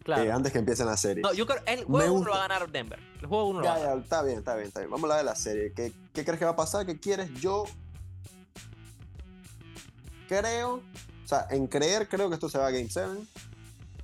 [0.04, 0.24] Claro.
[0.24, 1.24] eh, antes que empiecen la serie.
[1.24, 2.26] No, yo creo el juego uno gusta.
[2.30, 3.00] lo va a ganar Denver.
[3.22, 3.96] El juego uno lo va a ganar.
[3.98, 4.92] ya, está bien, está bien, está bien.
[4.92, 5.74] Vamos a hablar de la serie.
[5.74, 6.86] ¿Qué, qué crees que va a pasar?
[6.86, 7.32] ¿Qué quieres?
[7.42, 7.66] Yo
[10.28, 13.08] creo, o sea, en creer creo que esto se va a Game 7.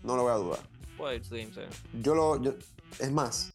[0.03, 0.59] No lo voy a dudar.
[0.97, 1.69] Puede ir Game seven.
[2.01, 2.55] Yo lo, yo-
[2.99, 3.53] es más,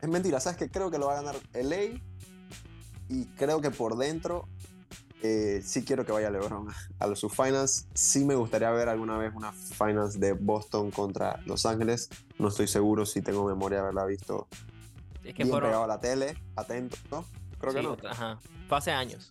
[0.00, 0.40] es mentira.
[0.40, 2.00] ¿Sabes que Creo que lo va a ganar LA
[3.08, 4.48] y creo que por dentro
[5.22, 7.86] eh, sí quiero que vaya LeBron a los sus finals.
[7.94, 12.08] Sí me gustaría ver alguna vez una finals de Boston contra Los Ángeles.
[12.38, 14.46] No estoy seguro si tengo memoria de haberla visto
[15.24, 15.68] Es que bien fueron.
[15.70, 16.96] pegado a la tele, atento.
[17.10, 17.24] ¿no?
[17.60, 17.92] Creo que sí, no.
[17.92, 18.38] otra- Ajá.
[18.68, 19.28] Fue hace años.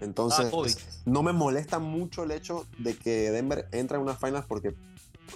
[0.00, 4.44] Entonces, Ah, no me molesta mucho el hecho de que Denver entre en unas finals
[4.46, 4.74] porque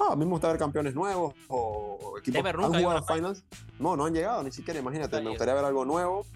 [0.01, 3.45] ah, a mí me gusta ver campeones nuevos o equipos Denver han jugado a finals.
[3.79, 5.21] No, no han llegado ni siquiera, imagínate.
[5.21, 6.27] Me gustaría ver algo nuevo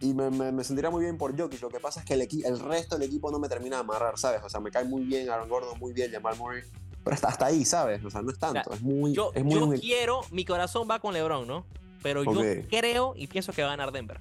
[0.00, 1.60] y me, me- me sentiría muy bien por Jokic.
[1.60, 4.18] Lo que pasa es que el, el resto del equipo no me termina de amarrar,
[4.18, 4.40] ¿sabes?
[4.44, 6.62] O sea, me cae muy bien Aaron Gordon, muy bien Jamal Murray.
[7.04, 8.04] Pero hasta, hasta ahí, ¿sabes?
[8.04, 8.62] O sea, no es tanto.
[8.70, 9.12] sea, es muy.
[9.14, 11.64] Yo, es muy yo quiero, mi corazón va con LeBron, ¿no?
[12.02, 14.20] Pero yo creo y pienso que va a ganar Denver.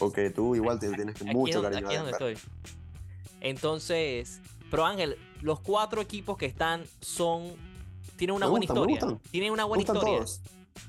[0.00, 2.50] Ok, tú igual te tienes Aquí es mucho donde- cariño aquí a es donde estoy.
[3.40, 7.52] Entonces, pero Ángel, los cuatro equipos que están son.
[8.16, 9.18] Tienen una Me buena gustan, historia.
[9.30, 10.02] Tienen una buena historia.
[10.18, 10.40] todos.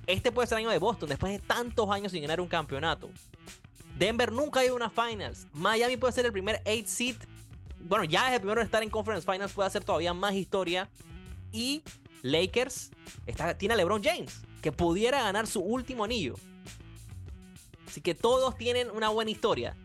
[0.08, 3.10] Este puede ser el año de Boston, después de tantos años sin ganar un campeonato.
[3.98, 5.48] Denver nunca ha ido a una finals.
[5.54, 7.16] Miami puede ser el primer 8 seed.
[7.80, 10.90] Bueno, ya es el primero en estar en Conference Finals, puede hacer todavía más historia.
[11.52, 11.84] Y
[12.22, 12.92] Lakers
[13.28, 16.36] está, tiene a LeBron James, que pudiera ganar su último anillo.
[17.88, 19.76] Así que todos tienen una buena historia.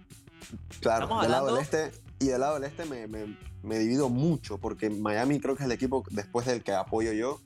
[0.80, 4.08] Claro, Estamos del lado del este y del lado del este me, me- me divido
[4.08, 7.40] mucho porque Miami creo que es el equipo después del que apoyo yo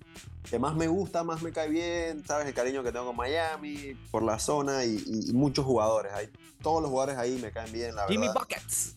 [0.48, 3.94] que más me gusta, más me cae bien, sabes el cariño que tengo con Miami
[4.11, 6.28] por la zona y, y- y muchos jugadores, hay,
[6.62, 8.40] todos los jugadores ahí me caen bien, la Jimmy verdad.
[8.40, 8.96] Buckets.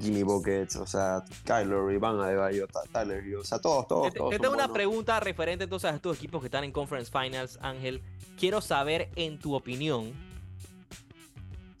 [0.00, 4.18] Jimmy Buckets, o sea, Kyler, Iván Adebayo, Tyler Hughes, o sea, todos, todos, Te, te
[4.18, 4.30] todos.
[4.30, 4.74] tengo son una buenos.
[4.74, 8.00] pregunta referente entonces a estos equipos que están en Conference Finals, Ángel.
[8.38, 10.12] Quiero saber en tu opinión.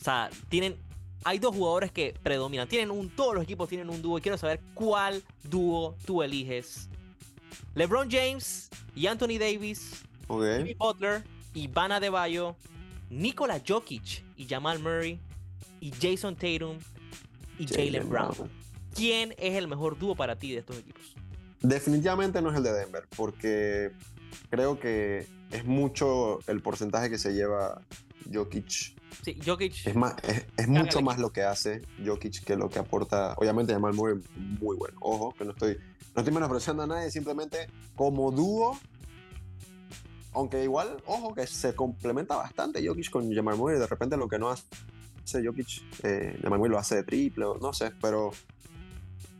[0.00, 0.76] O sea, tienen.
[1.24, 2.68] Hay dos jugadores que predominan.
[2.68, 3.08] Tienen un.
[3.10, 4.18] Todos los equipos tienen un dúo.
[4.18, 6.88] Y quiero saber cuál dúo tú eliges.
[7.74, 10.02] LeBron James y Anthony Davis.
[10.28, 11.22] Jimmy Butler
[11.54, 12.56] y Van Adebayo.
[13.10, 15.20] Nikola Jokic y Jamal Murray.
[15.80, 16.78] Y Jason Tatum
[17.58, 18.50] y Jalen Brown.
[18.94, 21.14] ¿Quién es el mejor dúo para ti de estos equipos?
[21.60, 23.92] Definitivamente no es el de Denver, porque
[24.50, 27.80] creo que es mucho el porcentaje que se lleva
[28.32, 29.86] Jokic Sí, Jokic.
[29.86, 30.14] Es, más,
[30.56, 33.34] es, mucho más lo que hace Jokic que lo que aporta.
[33.36, 34.20] Obviamente, Jamal Murray
[34.60, 34.96] muy bueno.
[35.00, 35.78] Ojo, que no estoy,
[36.18, 38.76] no estoy menospreciando a nadie, simplemente como dúo.
[40.32, 43.78] Aunque igual, ojo, que se complementa bastante Jokic con Jamal Murray.
[43.78, 44.64] De repente, lo que no hace
[45.44, 48.32] Jokic, eh, Jamal Murray lo hace de triple, no sé, pero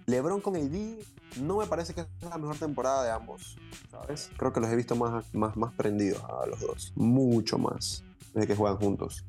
[0.06, 0.98] LeBron con AD
[1.40, 3.56] no me parece que es la mejor temporada de ambos.
[3.90, 4.30] ¿Sabes?
[4.36, 6.92] Creo que los he visto más, más, más prendidos a los dos.
[6.94, 9.24] Mucho más desde que juegan juntos.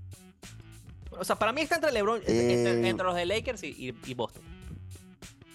[1.12, 4.13] O sea, para mí está entre LeBron, entre, Eh, entre los de Lakers y- y
[4.13, 4.43] Boston.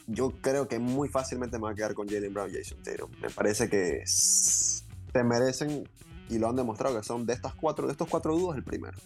[0.06, 3.10] Yo creo que muy fácilmente me va a quedar con Jalen Brown y Jason Tatum.
[3.20, 5.88] Me parece que se merecen
[6.28, 8.98] y lo han demostrado que son de estas cuatro, de estos cuatro dúos el primero.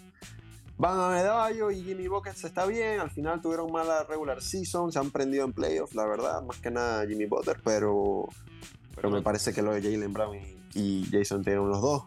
[0.76, 3.00] Van a Medallo y Jimmy Buckets está bien.
[3.00, 6.42] Al final tuvieron mala regular season, se han prendido en playoffs, la verdad.
[6.42, 8.28] Más que nada Jimmy Butler, pero,
[8.94, 12.04] pero me parece que lo de Jalen Brown y, y Jason Tatum, los dos.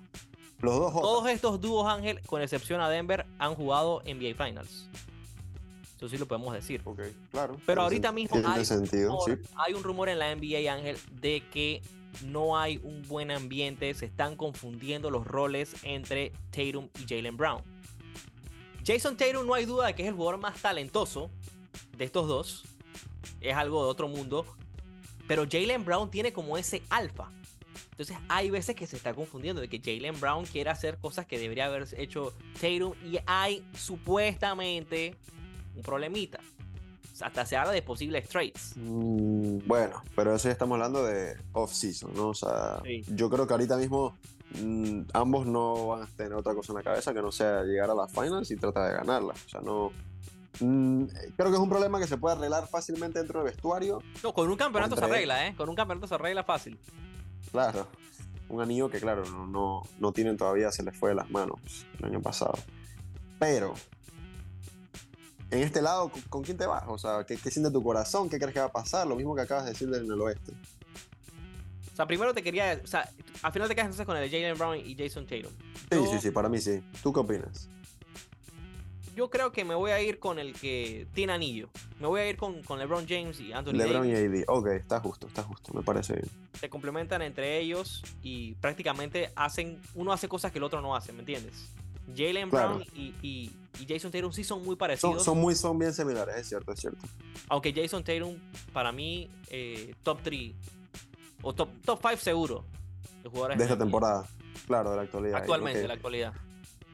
[0.60, 0.94] Los dos.
[0.94, 4.88] Todos estos dúos, Ángel, con excepción a Denver, han jugado NBA Finals.
[6.02, 6.82] Eso sí lo podemos decir.
[6.84, 7.58] Ok, claro.
[7.66, 9.34] Pero ahorita mismo hay sentido, sí.
[9.36, 11.84] rumor- hay un rumor en la NBA, Ángel, de que
[12.26, 17.62] no hay un buen ambiente, se están confundiendo los roles entre Tatum y Jalen Brown.
[18.86, 21.30] Jason Tatum no hay duda de que es el jugador más talentoso
[21.98, 22.64] de estos dos.
[23.40, 24.44] Es algo de otro mundo.
[25.28, 27.32] Pero Jalen Brown tiene como ese alfa.
[27.92, 31.38] Entonces hay veces que se está confundiendo de que Jalen Brown quiere hacer cosas que
[31.38, 32.94] debería haber hecho Tatum.
[33.06, 35.16] Y hay supuestamente
[35.76, 36.40] un problemita.
[37.22, 38.74] Hasta se habla de posibles trades.
[38.78, 42.30] Mm, bueno, pero eso ya estamos hablando de off-season, ¿no?
[42.30, 43.04] O sea, Sí.
[43.10, 44.18] yo creo que ahorita mismo
[44.60, 47.90] mm, ambos no van a tener otra cosa en la cabeza que no sea llegar
[47.92, 49.34] a las finals y tratar de ganarla.
[49.34, 49.92] O sea, no.
[50.60, 51.04] mm,
[51.38, 54.02] creo que es un problema que se puede arreglar fácilmente dentro del vestuario.
[54.24, 55.56] No, con un campeonato se arregla, ¿eh?
[55.56, 56.80] Con un campeonato se arregla fácil.
[57.52, 57.88] Claro.
[58.50, 61.60] Un anillo que, claro, no, no, no tienen todavía, se les fue de las manos
[62.00, 62.56] el año pasado.
[63.40, 63.74] Pero,
[65.52, 66.84] en este lado, ¿con, con quién te vas?
[66.88, 68.30] O sea, ¿qué, ¿qué siente tu corazón?
[68.30, 69.06] ¿Qué crees que va a pasar?
[69.06, 70.54] Lo mismo que acabas de decir en el oeste.
[71.92, 72.80] O sea, primero te quería.
[72.84, 73.10] O sea,
[73.42, 75.52] al final te quedas entonces con el de Jalen Brown y Jason Tatum.
[75.92, 76.82] Sí, sí, sí, para mí sí.
[77.04, 77.70] ¿Tú qué opinas?
[79.14, 81.70] Yo creo que me voy a ir con el que tiene anillo.
[82.00, 84.40] Me voy a ir con, con LeBron James y Anthony LeBron Davis.
[84.40, 84.44] y AD.
[84.48, 86.30] Ok, está justo, está justo, me parece bien.
[86.58, 89.82] Se complementan entre ellos y prácticamente hacen.
[89.96, 91.68] Uno hace cosas que el otro no hace, ¿me entiendes?
[92.16, 92.76] Jalen Claro.
[92.76, 95.24] Brown y, y- y Jason Tatum sí son muy parecidos.
[95.24, 97.00] son muy, son bien similares, es cierto, es cierto.
[97.48, 98.36] Aunque Jason Tatum,
[98.74, 100.54] para mí, eh, top 3
[101.42, 102.66] o top 5 seguro
[103.24, 104.28] de jugadores De esta temporada,
[104.68, 105.38] claro, de la actualidad.
[105.38, 106.34] Actualmente, la actualidad.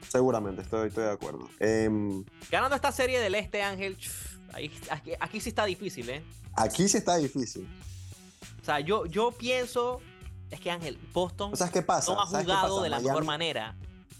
[0.08, 1.48] Seguramente, estoy, estoy de acuerdo.
[1.58, 3.98] Em, Ganando esta serie del Este, Ángel,
[4.52, 6.22] ahí- aquí, aquí sí está difícil, ¿eh?
[6.54, 7.68] aquí sí está difícil.
[8.62, 10.00] O sea, yo, yo pienso.
[10.50, 12.14] Es que Ángel, Boston ¿Sabes qué pasa?
[12.14, 13.76] no ha ¿Sabes qué jugado de la mejor manera.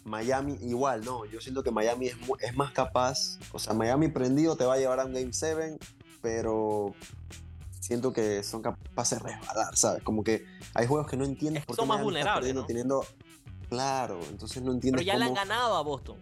[0.09, 4.65] Miami igual, no, yo siento que Miami es, más capaz, o sea, Miami prendido te
[4.65, 5.79] va a llevar a un Game 7,
[6.21, 6.95] pero
[7.81, 10.03] siento que son capaces de resbalar, ¿sabes?
[10.03, 10.45] Como que
[10.75, 12.67] hay juegos que no entiendes Es que por qué son más vulnerables, perdiendo ¿no?
[12.67, 13.05] teniendo...
[13.69, 16.17] Claro, entonces no Pero entiendes ya le han ganado a Boston.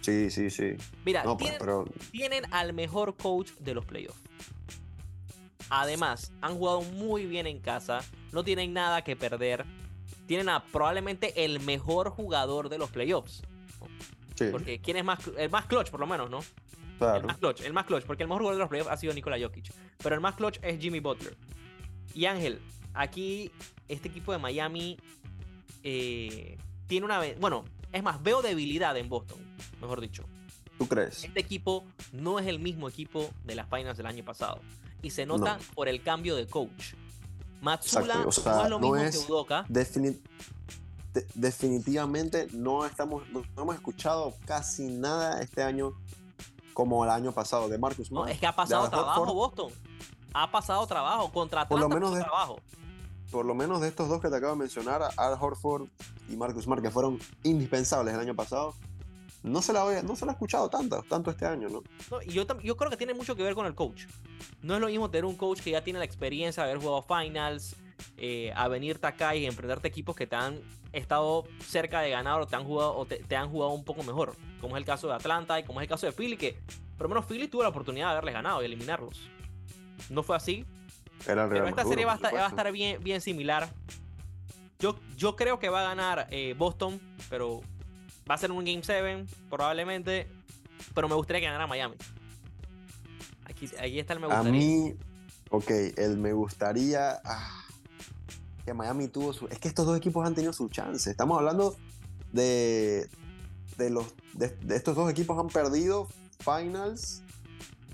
[0.00, 0.76] Sí, sí, sí.
[1.04, 4.20] Mira, No, tienen, pero tienen al mejor coach de los playoffs.
[5.68, 8.00] Además, han jugado muy bien en casa.
[8.32, 9.64] No tienen nada que perder.
[10.26, 13.42] Tienen a probablemente el mejor jugador de los playoffs.
[14.34, 16.38] sí, Porque quién es más, el más clutch, por lo menos, ¿no?
[16.40, 17.26] El claro.
[17.26, 19.38] más clutch, el más clutch, porque el mejor jugador de los playoffs ha sido Nikola
[19.38, 19.72] Jokic.
[20.02, 21.36] Pero el más clutch es Jimmy Butler.
[22.14, 22.58] Y Ángel,
[22.94, 23.50] aquí
[23.88, 24.96] este equipo de Miami
[25.82, 27.20] eh, tiene una...
[27.38, 29.38] Bueno, es más, veo debilidad en Boston,
[29.80, 30.24] mejor dicho.
[30.78, 31.24] ¿Tú crees?
[31.24, 34.60] Este equipo no es el mismo equipo de las finals del año pasado.
[35.02, 35.62] Y se nota No.
[35.74, 36.94] por el cambio de coach.
[37.66, 39.64] Matsula Exacto, o sea, no es lo no mismo es- que Udoka.
[39.68, 40.20] Defini-
[41.12, 45.92] de- definitivamente no estamos no, no hemos escuchado casi nada este año
[46.74, 49.32] como el año pasado de Marcus No, es que ha pasado trabajo.
[49.34, 49.72] Boston.
[50.34, 51.32] Ha pasado trabajo.
[51.32, 52.60] Contra Por lo menos de- trabajo.
[53.30, 55.88] por lo menos de estos dos que te acabo de mencionar, Al Horford
[56.28, 58.74] y Marcus Smart, que fueron indispensables el año pasado,
[59.46, 61.82] no se la, había- no se la ha escuchado tanto, tanto este año, ¿no?
[62.10, 64.04] No, y yo, yo creo que tiene mucho que ver con el coach.
[64.62, 67.02] No es lo mismo tener un coach que ya tiene la experiencia de haber jugado
[67.02, 67.76] finals,
[68.18, 70.60] eh, a venirte acá y enfrentarte a equipos que te han
[70.92, 74.02] estado cerca de ganar o te han jugado o te, te han jugado un poco
[74.02, 74.34] mejor.
[74.60, 76.58] Como es el caso de Atlanta y como es el caso de Philly, que
[76.96, 79.28] por lo menos Philly tuvo la oportunidad de haberles ganado y eliminarlos.
[80.10, 80.64] No fue así,
[81.26, 83.68] Era pero esta serie va a estar, va a estar bien, bien similar.
[84.78, 87.60] Yo, yo creo que va a ganar eh, Boston, pero
[88.28, 90.28] va a ser un Game 7 probablemente.
[90.94, 91.96] Pero me gustaría que ganara Miami.
[93.44, 94.52] Aquí, aquí está el me A gustaría.
[94.52, 94.94] mí,
[95.50, 97.64] ok, el me gustaría ah,
[98.64, 99.46] que Miami tuvo su...
[99.48, 101.10] Es que estos dos equipos han tenido su chance.
[101.10, 101.76] Estamos hablando
[102.32, 103.08] de,
[103.78, 106.08] de, los, de, de estos dos equipos han perdido
[106.40, 107.22] finals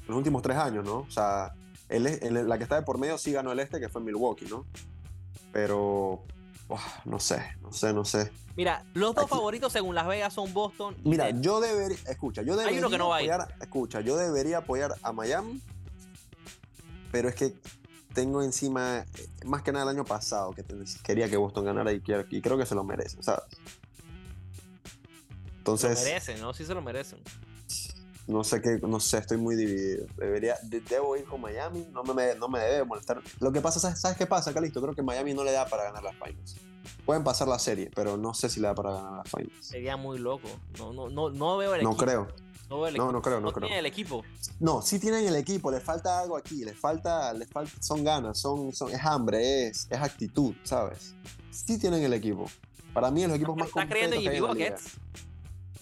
[0.08, 0.98] los últimos tres años, ¿no?
[1.00, 1.54] O sea,
[1.88, 4.46] el, el- la que está de por medio sí ganó el este, que fue Milwaukee,
[4.46, 4.64] ¿no?
[5.52, 6.24] Pero,
[7.04, 8.32] no sé, no sé, no sé.
[8.56, 10.96] Mira, los dos Aquí- favoritos según Las Vegas son Boston.
[11.04, 11.42] y Mira, Denver.
[11.42, 14.94] yo debería, escucha, yo debería uno que no va a apoyar, escucha, yo debería apoyar
[15.02, 15.60] a Miami,
[17.10, 17.54] pero es que
[18.14, 19.06] tengo encima, eh,
[19.46, 20.64] más que nada el año pasado, que
[21.02, 23.42] quería que Boston ganara y, quiero- y creo que se lo merece, ¿sabes?
[23.50, 26.52] Se Entonces, lo merecen, ¿no?
[26.54, 27.20] Sí se lo merecen.
[28.26, 30.06] No sé qué, no sé, estoy muy dividido.
[30.16, 33.20] Debería, de- debo ir con Miami, no me, no me debe molestar.
[33.40, 34.80] Lo que pasa, ¿sabes, ¿sabes qué pasa, Calisto?
[34.80, 36.56] Creo que Miami no le da para ganar las finals.
[37.04, 39.66] Pueden pasar la serie, pero no sé si le da para ganar las finals.
[39.66, 40.48] Sería muy loco.
[40.78, 42.04] No, no, no, no veo el No equipo.
[42.04, 42.28] creo.
[42.70, 43.12] No, veo el No, equipo.
[43.12, 43.66] no creo, no creo.
[43.66, 44.22] tiene el equipo.
[44.60, 48.38] No, sí tienen el equipo, les falta algo aquí, les falta, les falta, son ganas,
[48.38, 51.14] son, son, es hambre, es, es actitud, ¿sabes?
[51.50, 52.46] Sí tienen el equipo.
[52.94, 54.84] Para mí, los equipos más ¿Estás creyendo en Jimmy Buckets?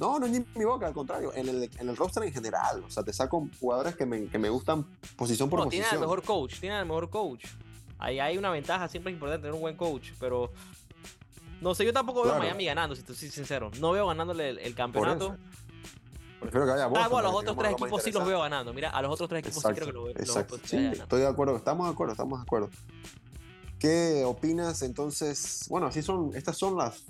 [0.01, 2.83] No, no es ni mi boca, al contrario, en el, en el roster en general.
[2.85, 4.85] O sea, te saco jugadores que me, que me gustan
[5.17, 6.03] posición por No, tiene posición.
[6.03, 6.59] al mejor coach.
[6.59, 7.45] Tiene al mejor coach.
[7.99, 10.51] Ahí hay una ventaja, siempre es importante tener un buen coach, pero
[11.61, 12.39] no sé, yo tampoco veo a.
[12.39, 13.71] Miami ganando, si te soy sincero.
[13.79, 15.37] No veo ganándole el, el campeonato.
[16.41, 17.11] Prefiero que haya Ah, Boston.
[17.11, 18.73] bueno, a los otros tres equipos sí los veo ganando.
[18.73, 20.13] Mira, a los otros tres equipos sí creo que los veo.
[20.17, 20.57] exacto.
[20.57, 22.71] posibilidades Sí, estoy de acuerdo, estamos de acuerdo, estamos de acuerdo.
[23.79, 25.67] ¿Qué opinas entonces?
[25.69, 27.05] Bueno, así son, estas son las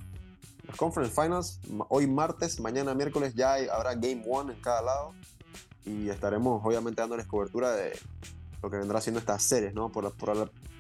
[0.77, 1.61] Conference Finals.
[1.89, 5.15] Hoy martes, mañana miércoles ya habrá Game One en cada lado.
[5.87, 7.99] y estaremos obviamente dándoles cobertura de
[8.63, 9.91] lo que vendrá siendo estas series, ¿no?
[9.91, 10.13] Por-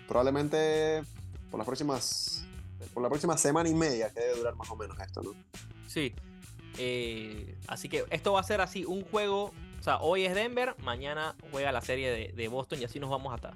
[0.07, 1.03] probablemente
[1.51, 2.45] por las próximas
[2.93, 5.31] por la próxima semana y media que debe durar más o menos esto, ¿no?
[5.89, 6.15] Sí.
[6.79, 9.53] Eh, así que esto va a ser así, un juego.
[9.81, 13.09] O sea, hoy es Denver, mañana juega la serie de, de Boston y así nos
[13.09, 13.55] vamos hasta,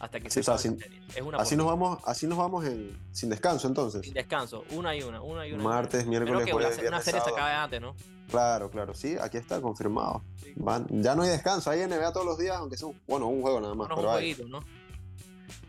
[0.00, 0.78] hasta que Sí, se o sea, sin-.
[1.14, 4.02] Es una Así nos vamos, así nos vamos en, sin descanso entonces.
[4.02, 5.62] sin descanso, una y una, una y una.
[5.62, 7.36] Martes, miércoles, que jueves, la- una viernes, serie se sábado.
[7.44, 7.94] acabe antes, ¿no?
[8.30, 10.22] Claro, claro, sí, aquí está confirmado.
[10.42, 10.52] Sí.
[10.56, 13.42] Van- ya no hay descanso, hay NBA todos los días, aunque sea un, bueno, un
[13.42, 14.32] juego nada más, pero hay.
[14.34, 14.60] jueguitos, ¿no?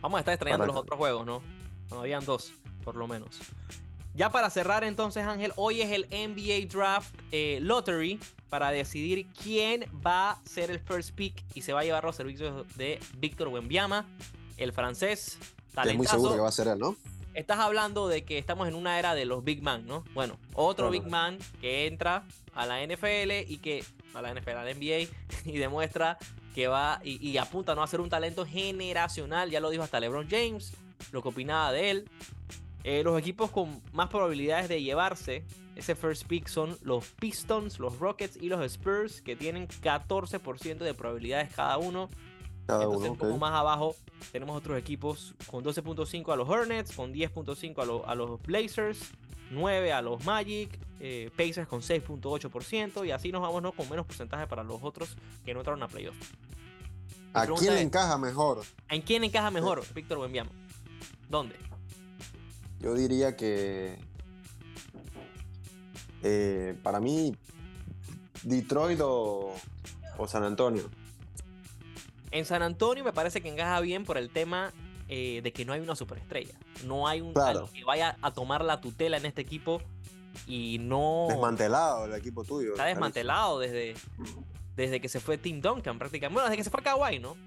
[0.01, 1.41] Vamos a estar extrañando Para los que- otros juegos, ¿no?
[1.91, 3.39] No, habían dos, por lo menos.
[4.15, 9.85] Ya para cerrar entonces, Ángel, hoy es el NBA Draft eh, Lottery para decidir quién
[10.05, 13.49] va a ser el first pick y se va a llevar los servicios de Víctor
[13.49, 14.05] Wembiama,
[14.57, 15.37] el francés.
[15.39, 16.15] Que es muy talentazo.
[16.15, 16.95] seguro que va a ser él, ¿no?
[17.33, 20.03] Estás hablando de que estamos en una era de los Big Man, ¿no?
[20.15, 21.03] Bueno, otro Claro.
[21.03, 22.23] Big Man que entra
[22.55, 23.83] a la NFL y que
[24.15, 25.07] a la NFL, a la NBA
[25.45, 26.17] y demuestra
[26.55, 27.83] que va y, y apunta ¿no?
[27.83, 29.51] a ser un talento generacional.
[29.51, 30.73] Ya lo dijo hasta LeBron James,
[31.11, 32.09] lo que opinaba de él.
[32.83, 35.43] Eh, los equipos con más probabilidades de llevarse
[35.77, 40.93] ese first pick son los Pistons, los Rockets y los Spurs, que tienen 14% de
[40.93, 42.09] probabilidades cada uno.
[42.65, 43.95] Cada Entonces, uno, un poco más abajo
[44.31, 48.99] tenemos otros equipos con 12.5 a los Hornets, con 10.5 a, lo- a los Blazers,
[49.51, 53.71] 9 a los Magic, eh, Pacers con 6.8% y así nos vamos ¿no?
[53.71, 56.15] con menos porcentaje para los otros que no entraron a playoff.
[57.33, 58.63] ¿A quién es- encaja mejor?
[58.89, 60.51] ¿En quién encaja mejor Víctor Wembanyama?
[61.29, 61.55] ¿Dónde?
[62.79, 63.97] Yo diría que
[66.29, 67.35] eh, para mí
[68.43, 69.53] Detroit o,
[70.17, 70.89] o San Antonio.
[72.31, 74.73] En San Antonio me parece que encaja bien por el tema
[75.07, 76.53] eh, de que no hay una superestrella.
[76.85, 77.69] No hay un Claro.
[77.73, 79.81] que vaya a tomar la tutela en este equipo
[80.45, 81.27] y no...
[81.29, 82.71] Desmantelado el equipo tuyo.
[82.71, 83.95] Está desmantelado desde,
[84.75, 86.33] desde que se fue Tim Duncan prácticamente.
[86.33, 87.37] Bueno, desde que se fue Kawhi, ¿no?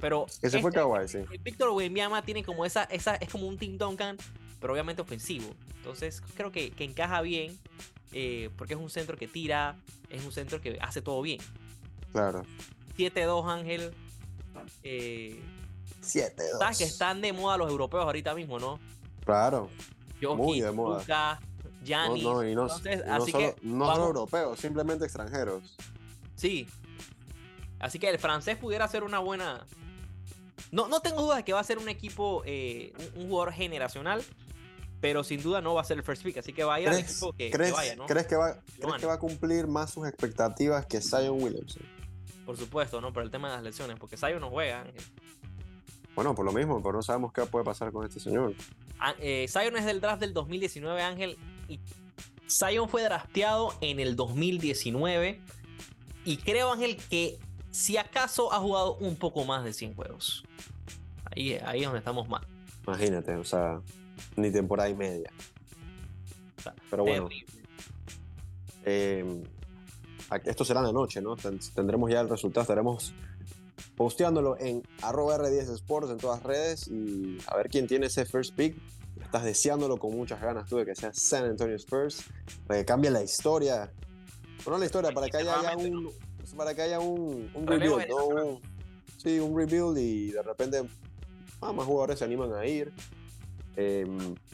[0.00, 1.18] Pero Que se fue este- Kawhi, sí.
[1.42, 4.16] Víctor Wembanyama tiene como esa, esa, es como un Tim Duncan,
[4.60, 5.46] pero obviamente ofensivo.
[5.76, 7.56] Entonces creo que, que encaja bien
[8.12, 9.76] eh, porque es un centro que tira,
[10.08, 11.40] es un centro que hace todo bien.
[12.12, 12.42] Claro.
[12.96, 13.92] 7-2 Ángel.
[14.82, 15.40] Eh,
[16.00, 18.78] 7 sabes que están de moda los europeos ahorita mismo, ¿no?
[19.24, 19.68] Claro.
[20.20, 21.00] Jokic, Muy de moda.
[21.00, 22.22] Luka, No, Giannis.
[22.24, 25.76] no, y no, Entonces, y no así solo, que no vamos- solo europeos, simplemente extranjeros.
[26.36, 26.66] Sí.
[27.78, 29.64] Así que el francés pudiera ser una buena.
[30.72, 33.52] No, no tengo dudas de que va a ser un equipo, eh, un, un jugador
[33.54, 34.22] generacional,
[35.00, 36.36] pero sin duda no va a ser el first pick.
[36.38, 38.06] Así que va a ir al ¿Crees, equipo que, que crees- vaya, ¿no?
[38.06, 39.00] crees que va, Lo crees gane.
[39.00, 41.82] que va a cumplir más sus expectativas que Zion Williamson?
[42.46, 43.12] Por supuesto, ¿no?
[43.12, 44.80] Por el tema de las lesiones, porque Zion no juega.
[44.82, 45.02] Ángel.
[46.14, 48.54] Bueno, por lo mismo, pero no sabemos qué puede pasar con este señor.
[48.98, 51.38] Ah, eh, Zion es del draft del 2019, Ángel.
[51.68, 51.78] Y
[52.48, 55.40] Zion fue drafteado en el 2019.
[56.24, 57.38] Y creo, Ángel, que
[57.70, 60.44] si acaso ha jugado un poco más de 100 juegos.
[61.34, 62.44] Ahí, ahí es donde estamos mal.
[62.86, 63.80] Imagínate, o sea,
[64.36, 65.30] ni temporada y media.
[66.56, 67.28] Está Pero bueno,
[68.84, 69.42] eh,
[70.44, 71.36] esto será en la noche, ¿no?
[71.36, 73.12] Ten- Tendremos ya el resultado, estaremos
[73.96, 78.54] posteándolo en arroba R10 Sports en todas redes y a ver quién tiene ese first
[78.54, 78.76] pick.
[79.22, 82.24] Estás deseándolo con muchas ganas tú de que sea San Antonio Spurs,
[82.66, 83.92] para que cambie la historia.
[84.64, 86.10] Bueno, no la historia, para que haya ya un,
[86.56, 88.60] para que haya un, un rebuild, ¿no?
[89.18, 90.82] sí, un rebuild y de repente
[91.60, 92.92] ah, más jugadores se animan a ir.
[93.76, 94.06] Eh,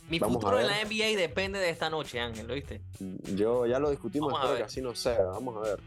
[0.08, 2.80] Mi futuro en la NBA depende de esta noche, Ángel, ¿lo viste?
[3.34, 5.22] yo ya lo discutimos, Vamos espero que así no sea.
[5.24, 5.80] Vamos a ver.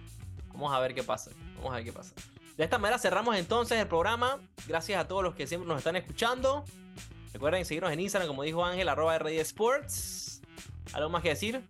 [0.53, 1.31] Vamos a ver qué pasa.
[1.57, 2.13] Vamos a ver qué pasa.
[2.57, 4.39] De esta manera cerramos entonces el programa.
[4.67, 6.65] Gracias a todos los que siempre nos están escuchando.
[7.31, 10.41] Recuerden seguirnos en Instagram, como dijo Ángel, arroba RD Sports.
[10.93, 11.61] ¿Algo más que decir?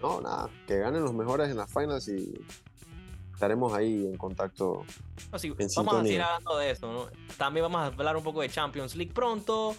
[0.00, 2.32] No, nada, que ganen los mejores en las finals y
[3.32, 4.84] estaremos ahí en contacto.
[5.30, 6.90] No, sí, En vamos a seguir hablando de eso.
[6.90, 7.06] ¿no?
[7.36, 9.76] También vamos a hablar un poco de Champions League pronto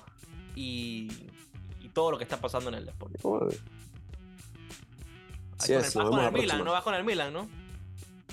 [0.56, 1.10] y,
[1.82, 3.18] y todo lo que está pasando en el deporte.
[3.22, 3.56] ¿Cómo de-
[5.60, 6.64] Ahí Así con es, el- vas con el la Milan.
[6.66, 6.72] ¿no?
[6.72, 7.50] Vas con el Milan, ¿no?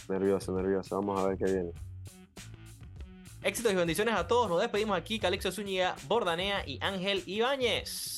[0.08, 0.96] Nervioso, nervioso.
[0.96, 1.70] Vamos a ver qué viene.
[3.42, 4.48] Éxitos y bendiciones a todos.
[4.48, 8.17] Nos despedimos aquí, Calixto Zúñiga, Bordanea y Ángel Ibáñez.